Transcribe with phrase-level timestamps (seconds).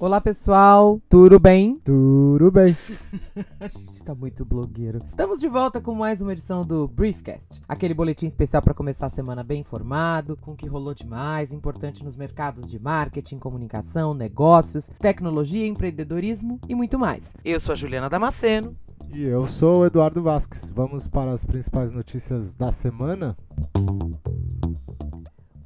[0.00, 1.78] Olá pessoal, tudo bem?
[1.84, 2.76] Tudo bem.
[3.60, 4.98] A gente está muito blogueiro.
[5.06, 9.10] Estamos de volta com mais uma edição do Briefcast, aquele boletim especial para começar a
[9.10, 14.12] semana bem informado, com o que rolou de mais importante nos mercados de marketing, comunicação,
[14.14, 17.34] negócios, tecnologia, empreendedorismo e muito mais.
[17.44, 18.74] Eu sou a Juliana Damasceno.
[19.12, 20.70] E eu sou o Eduardo Vasques.
[20.70, 23.36] Vamos para as principais notícias da semana?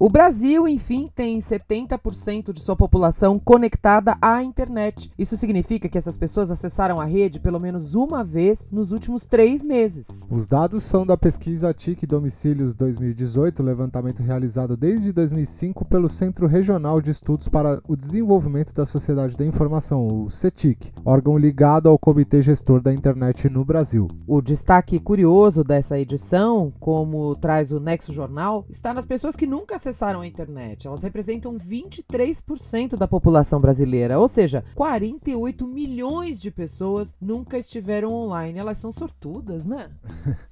[0.03, 5.09] O Brasil, enfim, tem 70% de sua população conectada à internet.
[5.17, 9.63] Isso significa que essas pessoas acessaram a rede pelo menos uma vez nos últimos três
[9.63, 10.27] meses.
[10.29, 17.01] Os dados são da pesquisa TIC Domicílios 2018, levantamento realizado desde 2005 pelo Centro Regional
[17.01, 22.43] de Estudos para o Desenvolvimento da Sociedade da Informação, o CETIC, órgão ligado ao Comitê
[22.43, 24.09] Gestor da Internet no Brasil.
[24.27, 29.77] O destaque curioso dessa edição, como traz o Nexo Jornal, está nas pessoas que nunca
[29.77, 30.87] acessaram acessaram a internet.
[30.87, 38.59] Elas representam 23% da população brasileira, ou seja, 48 milhões de pessoas nunca estiveram online.
[38.59, 39.91] Elas são sortudas, né?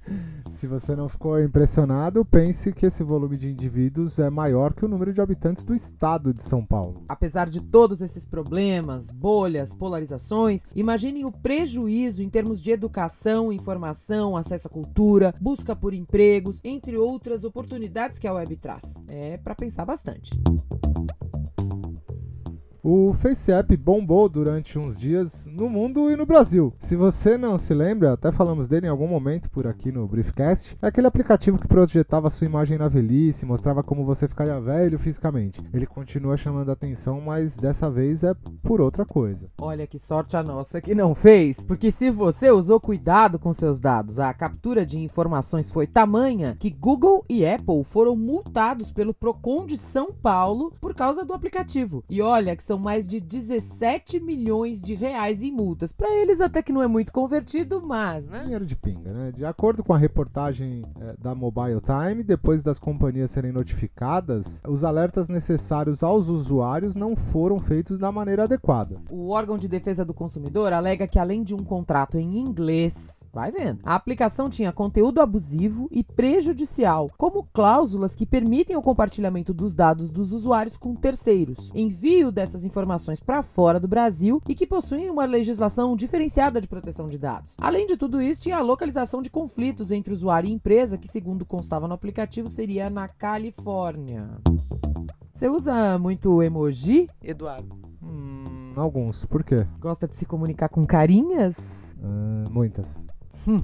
[0.51, 4.87] Se você não ficou impressionado, pense que esse volume de indivíduos é maior que o
[4.87, 7.03] número de habitantes do estado de São Paulo.
[7.09, 14.37] Apesar de todos esses problemas, bolhas, polarizações, imaginem o prejuízo em termos de educação, informação,
[14.37, 19.01] acesso à cultura, busca por empregos, entre outras oportunidades que a web traz.
[19.07, 20.31] É é para pensar bastante.
[22.83, 26.73] O FaceApp bombou durante uns dias no mundo e no Brasil.
[26.79, 30.75] Se você não se lembra, até falamos dele em algum momento por aqui no Briefcast,
[30.81, 35.61] é aquele aplicativo que projetava sua imagem na velhice, mostrava como você ficaria velho fisicamente.
[35.71, 39.51] Ele continua chamando atenção, mas dessa vez é por outra coisa.
[39.61, 43.79] Olha que sorte a nossa que não fez, porque se você usou cuidado com seus
[43.79, 49.67] dados, a captura de informações foi tamanha que Google e Apple foram multados pelo Procon
[49.67, 52.03] de São Paulo por causa do aplicativo.
[52.09, 55.91] E olha que são mais de 17 milhões de reais em multas.
[55.91, 58.43] Para eles até que não é muito convertido, mas, né?
[58.43, 59.31] Dinheiro de pinga, né?
[59.35, 64.85] De acordo com a reportagem é, da Mobile Time, depois das companhias serem notificadas, os
[64.85, 68.95] alertas necessários aos usuários não foram feitos da maneira adequada.
[69.09, 73.51] O órgão de defesa do consumidor alega que além de um contrato em inglês, vai
[73.51, 79.75] vendo, a aplicação tinha conteúdo abusivo e prejudicial, como cláusulas que permitem o compartilhamento dos
[79.75, 84.65] dados dos usuários com terceiros, envio dessas essas informações para fora do Brasil e que
[84.65, 87.55] possuem uma legislação diferenciada de proteção de dados.
[87.57, 91.45] Além de tudo isso, tinha a localização de conflitos entre usuário e empresa, que, segundo
[91.45, 94.29] constava no aplicativo, seria na Califórnia.
[95.33, 97.75] Você usa muito emoji, Eduardo?
[98.03, 99.25] Hum, alguns.
[99.25, 99.65] Por quê?
[99.79, 101.95] Gosta de se comunicar com carinhas?
[101.97, 103.05] Uh, muitas.
[103.47, 103.61] Hum.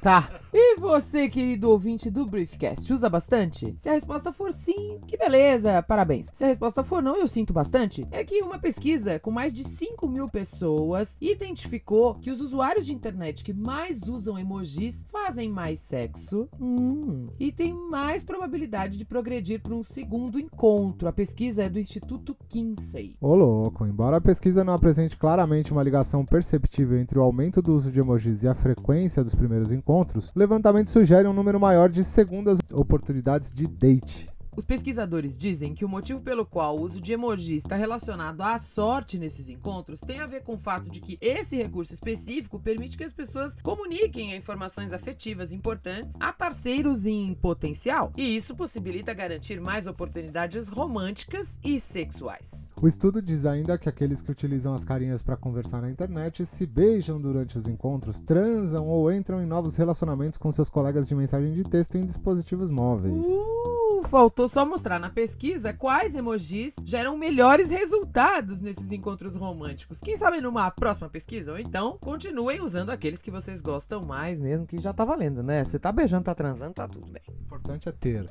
[0.00, 0.30] Tá.
[0.52, 3.74] E você, querido ouvinte do Briefcast, usa bastante?
[3.76, 6.30] Se a resposta for sim, que beleza, parabéns.
[6.32, 8.06] Se a resposta for não, eu sinto bastante.
[8.10, 12.94] É que uma pesquisa com mais de 5 mil pessoas identificou que os usuários de
[12.94, 19.60] internet que mais usam emojis fazem mais sexo hum, e têm mais probabilidade de progredir
[19.60, 21.08] para um segundo encontro.
[21.08, 23.14] A pesquisa é do Instituto Kinsey.
[23.20, 27.74] Ô louco, embora a pesquisa não apresente claramente uma ligação perceptível entre o aumento do
[27.74, 31.88] uso de emojis e a frequência dos primeiros encontros, o levantamento sugere um número maior
[31.88, 34.30] de segundas oportunidades de date.
[34.60, 38.58] Os pesquisadores dizem que o motivo pelo qual o uso de emoji está relacionado à
[38.58, 42.94] sorte nesses encontros tem a ver com o fato de que esse recurso específico permite
[42.98, 49.58] que as pessoas comuniquem informações afetivas importantes a parceiros em potencial, e isso possibilita garantir
[49.62, 52.70] mais oportunidades românticas e sexuais.
[52.82, 56.66] O estudo diz ainda que aqueles que utilizam as carinhas para conversar na internet se
[56.66, 61.50] beijam durante os encontros, transam ou entram em novos relacionamentos com seus colegas de mensagem
[61.50, 63.16] de texto em dispositivos móveis.
[63.16, 63.79] Uh!
[64.10, 70.00] Faltou só mostrar na pesquisa quais emojis geram melhores resultados nesses encontros românticos.
[70.00, 71.52] Quem sabe numa próxima pesquisa?
[71.52, 75.64] Ou então continuem usando aqueles que vocês gostam mais mesmo, que já tá valendo, né?
[75.64, 77.22] Você tá beijando, tá transando, tá tudo bem.
[77.28, 78.28] O importante é ter.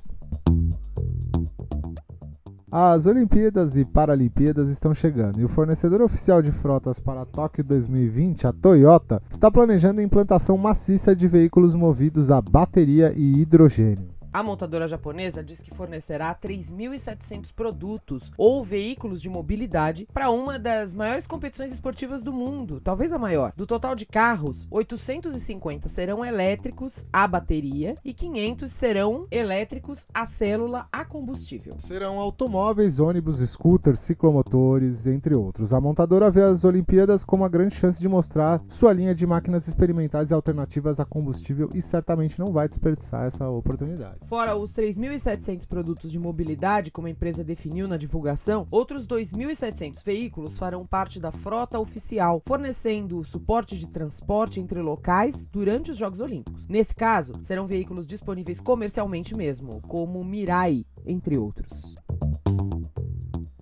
[2.69, 8.45] As Olimpíadas e Paralimpíadas estão chegando e o fornecedor oficial de frotas para Tóquio 2020,
[8.45, 14.18] a Toyota, está planejando a implantação maciça de veículos movidos a bateria e hidrogênio.
[14.31, 20.93] A montadora japonesa diz que fornecerá 3.700 produtos ou veículos de mobilidade para uma das
[20.93, 23.51] maiores competições esportivas do mundo, talvez a maior.
[23.55, 30.87] Do total de carros, 850 serão elétricos a bateria e 500 serão elétricos a célula
[30.91, 31.75] a combustível.
[31.79, 35.73] Serão automóveis, ônibus, scooters, ciclomotores, entre outros.
[35.73, 39.67] A montadora vê as Olimpíadas como uma grande chance de mostrar sua linha de máquinas
[39.67, 44.18] experimentais e alternativas a combustível e certamente não vai desperdiçar essa oportunidade.
[44.27, 50.57] Fora os 3.700 produtos de mobilidade, como a empresa definiu na divulgação, outros 2.700 veículos
[50.57, 56.67] farão parte da frota oficial, fornecendo suporte de transporte entre locais durante os Jogos Olímpicos.
[56.67, 61.95] Nesse caso, serão veículos disponíveis comercialmente mesmo, como Mirai, entre outros.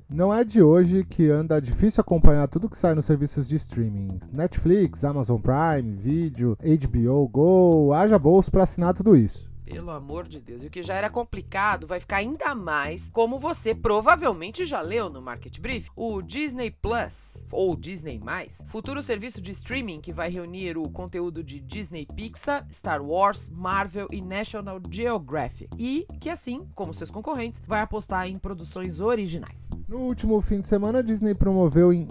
[0.10, 4.20] Não é de hoje que anda difícil acompanhar tudo que sai nos serviços de streaming.
[4.32, 9.48] Netflix, Amazon Prime, Video, HBO Go, haja bolso para assinar tudo isso.
[9.70, 10.64] Pelo amor de Deus.
[10.64, 15.10] E o que já era complicado vai ficar ainda mais, como você provavelmente já leu
[15.10, 18.20] no Market Brief, o Disney Plus, ou Disney+,
[18.68, 24.08] futuro serviço de streaming que vai reunir o conteúdo de Disney Pixar, Star Wars, Marvel
[24.12, 25.70] e National Geographic.
[25.78, 29.70] E que assim, como seus concorrentes, vai apostar em produções originais.
[29.88, 32.08] No último fim de semana, a Disney promoveu em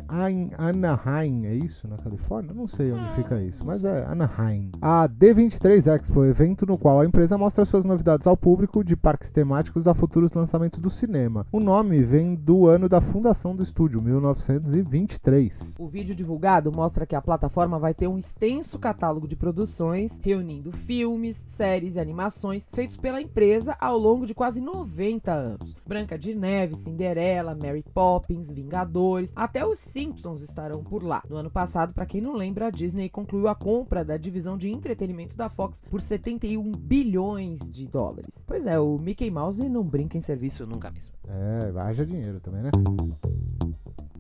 [0.59, 1.89] Anaheim, é isso?
[1.89, 2.55] Na Califórnia?
[2.55, 4.71] Não sei onde fica isso, mas é Anaheim.
[4.81, 9.31] A D23 Expo, evento no qual a empresa mostra suas novidades ao público de parques
[9.31, 11.47] temáticos a futuros lançamentos do cinema.
[11.53, 15.77] O nome vem do ano da fundação do estúdio, 1923.
[15.79, 20.73] O vídeo divulgado mostra que a plataforma vai ter um extenso catálogo de produções, reunindo
[20.73, 25.77] filmes, séries e animações feitos pela empresa ao longo de quase 90 anos.
[25.87, 31.23] Branca de Neve, Cinderela, Mary Poppins, Vingadores, até os Simpsons estarão por lá.
[31.31, 34.69] No ano passado, para quem não lembra, a Disney concluiu a compra da divisão de
[34.69, 38.43] entretenimento da Fox por 71 bilhões bilhões de dólares.
[38.47, 41.13] Pois é, o Mickey Mouse não brinca em serviço nunca mesmo.
[41.29, 42.71] É, haja dinheiro também, né?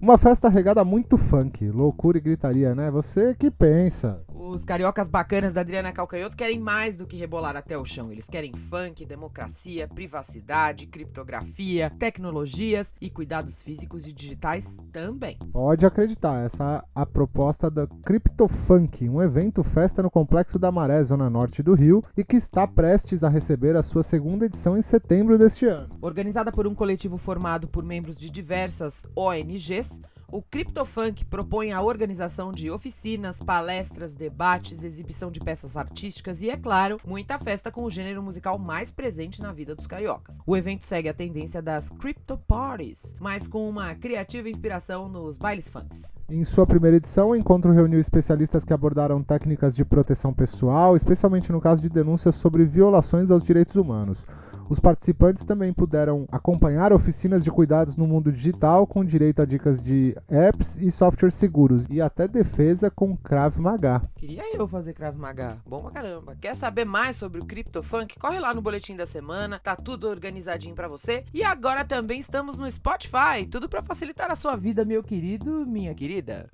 [0.01, 2.91] Uma festa regada muito funk, loucura e gritaria, né?
[2.91, 4.23] Você que pensa.
[4.49, 8.13] Os cariocas bacanas da Adriana Calcanhoto querem mais do que rebolar até o chão.
[8.13, 15.37] Eles querem funk, democracia, privacidade, criptografia, tecnologias e cuidados físicos e digitais também.
[15.53, 21.03] Pode acreditar, essa é a proposta da Criptofunk, um evento festa no Complexo da Maré,
[21.03, 24.83] zona norte do Rio, e que está prestes a receber a sua segunda edição em
[24.83, 25.89] setembro deste ano.
[26.01, 30.01] Organizada por um coletivo formado por membros de diversas ONGs,
[30.31, 36.57] o CryptoFunk propõe a organização de oficinas, palestras, debates, exibição de peças artísticas e, é
[36.57, 40.39] claro, muita festa com o gênero musical mais presente na vida dos cariocas.
[40.47, 45.69] O evento segue a tendência das Crypto Parties, mas com uma criativa inspiração nos bailes
[45.69, 46.03] funks.
[46.29, 51.53] Em sua primeira edição, o encontro reuniu especialistas que abordaram técnicas de proteção pessoal, especialmente
[51.53, 54.27] no caso de denúncias sobre violações aos direitos humanos.
[54.69, 59.81] Os participantes também puderam acompanhar oficinas de cuidados no mundo digital com direito a dicas
[59.81, 64.03] de apps e softwares seguros e até defesa com Krav Maga.
[64.17, 65.59] Queria eu fazer Krav Maga.
[65.65, 66.37] Bom pra caramba.
[66.41, 68.19] Quer saber mais sobre o CryptoFunk?
[68.19, 71.25] Corre lá no boletim da semana, tá tudo organizadinho para você.
[71.33, 75.95] E agora também estamos no Spotify, tudo para facilitar a sua vida, meu querido, minha
[75.95, 76.49] querida.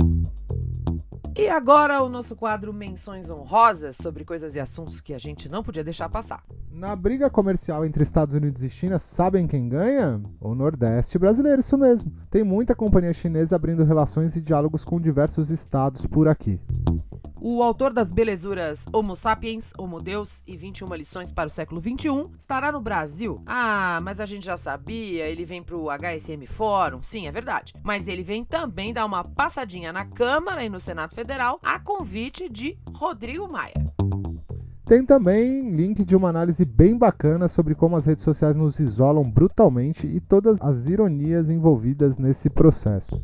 [1.35, 5.63] E agora o nosso quadro Menções Honrosas sobre coisas e assuntos que a gente não
[5.63, 6.43] podia deixar passar.
[6.71, 10.21] Na briga comercial entre Estados Unidos e China, sabem quem ganha?
[10.41, 12.13] O Nordeste brasileiro, isso mesmo.
[12.31, 16.61] Tem muita companhia chinesa abrindo relações e diálogos com diversos estados por aqui.
[17.45, 22.31] O autor das belezuras Homo Sapiens, Homo Deus e 21 lições para o século 21
[22.39, 23.43] estará no Brasil.
[23.45, 27.73] Ah, mas a gente já sabia, ele vem pro HSM Fórum, sim, é verdade.
[27.83, 32.49] Mas ele vem também dar uma passadinha na Câmara e no Senado Federal a convite
[32.49, 33.75] de Rodrigo Maia.
[34.87, 39.29] Tem também link de uma análise bem bacana sobre como as redes sociais nos isolam
[39.29, 43.21] brutalmente e todas as ironias envolvidas nesse processo.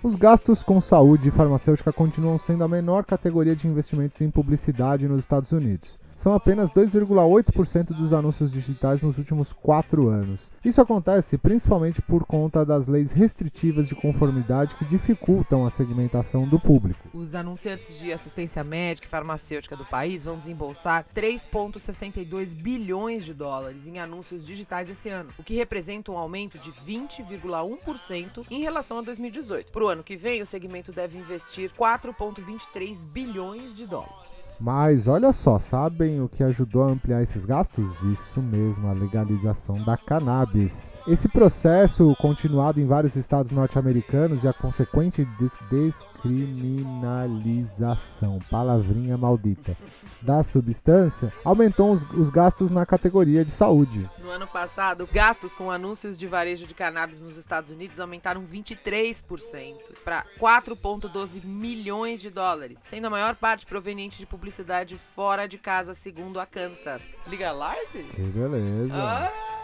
[0.00, 5.08] Os gastos com saúde e farmacêutica continuam sendo a menor categoria de investimentos em publicidade
[5.08, 10.50] nos Estados Unidos são apenas 2,8% dos anúncios digitais nos últimos quatro anos.
[10.64, 16.58] Isso acontece principalmente por conta das leis restritivas de conformidade que dificultam a segmentação do
[16.58, 17.08] público.
[17.14, 23.86] Os anunciantes de assistência médica e farmacêutica do país vão desembolsar 3,62 bilhões de dólares
[23.86, 29.02] em anúncios digitais esse ano, o que representa um aumento de 20,1% em relação a
[29.02, 29.70] 2018.
[29.70, 34.47] Para o ano que vem, o segmento deve investir 4,23 bilhões de dólares.
[34.60, 38.02] Mas olha só, sabem o que ajudou a ampliar esses gastos?
[38.02, 40.92] Isso mesmo, a legalização da cannabis.
[41.06, 49.76] Esse processo, continuado em vários estados norte-americanos e a consequente des descriminalização, palavrinha maldita,
[50.20, 54.10] da substância, aumentou os, os gastos na categoria de saúde.
[54.28, 59.74] No ano passado, gastos com anúncios de varejo de cannabis nos Estados Unidos aumentaram 23%
[60.04, 65.94] para 4,12 milhões de dólares, sendo a maior parte proveniente de publicidade fora de casa,
[65.94, 67.00] segundo a Cantar.
[67.26, 68.02] Legalize?
[68.02, 68.94] Que beleza.
[68.94, 69.57] Ah!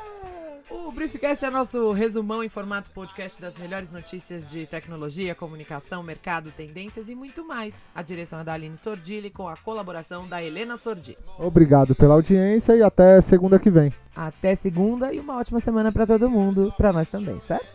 [0.71, 6.51] O Briefcast é nosso resumão em formato podcast das melhores notícias de tecnologia, comunicação, mercado,
[6.57, 7.85] tendências e muito mais.
[7.95, 11.17] A direção é da Aline Sordilli com a colaboração da Helena Sordi.
[11.39, 13.93] Obrigado pela audiência e até segunda que vem.
[14.17, 17.67] Até segunda e uma ótima semana para todo mundo, para nós também, certo?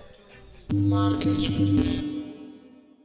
[0.74, 2.19] Marketing.